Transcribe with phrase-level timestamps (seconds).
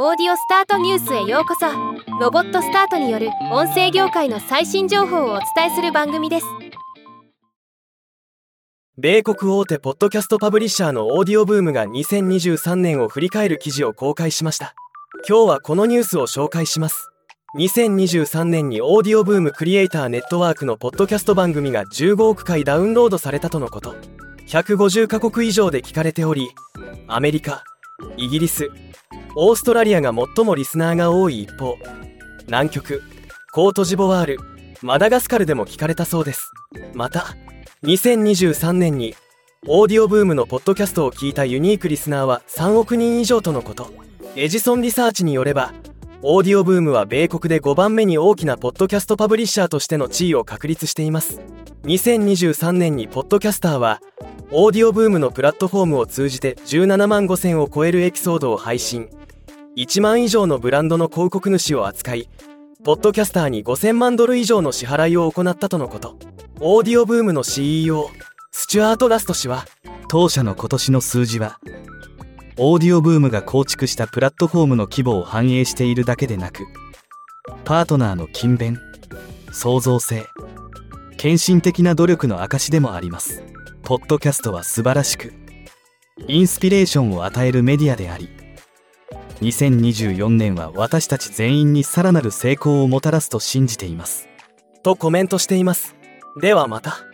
[0.00, 1.66] オーディオスタートニュースへようこそ。
[2.20, 6.46] ロボットスタートによる音声業界の最新情報をお伝えする番組です。
[8.96, 14.76] 米国大手ポッドキャストパブリッシャーのオーディオブームが2023年を振り返る記事を公開しました。
[15.28, 17.10] 今日はこのニュースを紹介します。
[17.56, 23.96] 2023年にオーディオブームクリエイターネットワークのポッドキャスト番組が15億回ダウンロードされたとのこと。
[24.46, 26.50] 150カ国以上で聞かれており
[27.08, 27.64] アメリカ
[28.16, 28.70] イギリス
[29.34, 31.76] オーストラリアが最もリスナーが多い一方
[32.46, 33.02] 南極
[33.52, 34.38] コートジボワール
[34.82, 36.52] マダガスカルでも聞かれたそうです。
[36.94, 37.36] また
[37.82, 39.14] 2023年に
[39.66, 43.92] オーディオブームのポッドキャストを聞いたユニークリスナーは3億人以上とのこと。
[44.36, 45.72] エジソンリサーチによれば
[46.22, 51.40] オーディオブームは米国で5番目に大きなポッドキャストパブリッシャーとしての地位を確立しています。
[51.84, 54.00] 2023年にポッドキャスターは
[54.50, 59.10] オーディオブームのプラットフォームを通じて17万5000を超えるエピソードを配信。
[59.76, 62.30] 1万以上のブランドの広告主を扱い
[62.82, 66.16] ポッドキャスターに5000万ドル以上の支払いを行ったとのこと。
[66.60, 68.08] オーディオブームの CEO
[68.50, 69.66] スチュアート・ラスト氏は
[70.08, 71.60] 当社の今年の数字は
[72.56, 76.66] オーディオブームが構築したプラットフォームの規模を反映しているだけでなく
[77.64, 78.78] パートナーの勤勉
[79.52, 80.26] 創造性
[81.18, 83.44] 献身的な努力の証でもあります。
[83.88, 85.32] ポッドキャストは素晴らしく
[86.26, 88.28] インスピレーションを与えるメディアであり
[89.40, 94.28] 2024年は私たち全員にさらなる成功をもたらすと信じています。
[94.82, 95.96] とコメントしています。
[96.38, 97.07] ではまた。